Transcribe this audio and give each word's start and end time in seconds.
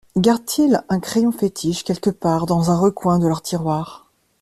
Gardent-ils 0.17 0.81
un 0.89 0.99
crayon 0.99 1.31
fétiche 1.31 1.83
quelque 1.83 2.09
part 2.09 2.47
dans 2.47 2.71
un 2.71 2.75
recoin 2.75 3.19
de 3.19 3.27
leur 3.27 3.43
tiroir? 3.43 4.07